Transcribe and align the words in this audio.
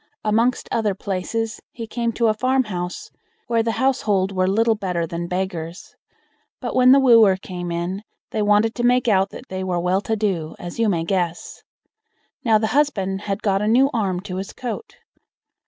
Amongst 0.23 0.67
other 0.71 0.95
places, 0.95 1.61
he 1.71 1.85
came 1.85 2.11
to 2.13 2.25
a 2.25 2.33
farm 2.33 2.63
house, 2.63 3.11
where 3.45 3.61
the 3.61 3.73
household 3.73 4.31
were 4.31 4.47
little 4.47 4.73
better 4.73 5.05
than 5.05 5.27
beggars; 5.27 5.95
but 6.59 6.75
when 6.75 6.91
the 6.91 6.99
wooer 6.99 7.35
came 7.37 7.71
in, 7.71 8.01
they 8.31 8.41
wanted 8.41 8.73
to 8.73 8.83
make 8.83 9.07
out 9.07 9.29
that 9.29 9.47
they 9.49 9.63
were 9.63 9.79
well 9.79 10.01
to 10.01 10.15
do, 10.15 10.55
as 10.57 10.79
you 10.79 10.89
may 10.89 11.03
guess. 11.03 11.61
Now 12.43 12.57
the 12.57 12.65
husband 12.73 13.21
had 13.21 13.43
got 13.43 13.61
a 13.61 13.67
new 13.67 13.91
arm 13.93 14.21
to 14.21 14.37
his 14.37 14.53
coat. 14.53 14.95